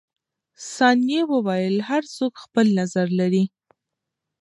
[0.73, 3.43] ثانیه وویل، هر څوک خپل نظر لري.